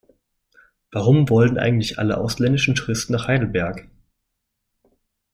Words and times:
Warum 0.91 1.29
wollen 1.29 1.59
eigentlich 1.59 1.99
alle 1.99 2.17
ausländischen 2.17 2.73
Touristen 2.73 3.13
nach 3.13 3.27
Heidelberg? 3.27 3.87